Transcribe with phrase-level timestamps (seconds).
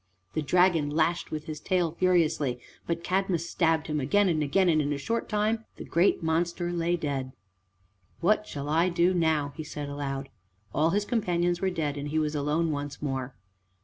[0.33, 4.81] The dragon lashed with his tail furiously, but Cadmus stabbed him again and again, and
[4.81, 7.33] in a short time the great monster lay dead.
[8.19, 10.29] "What shall I do now?" he said aloud.
[10.73, 13.35] All his companions were dead, and he was alone once more.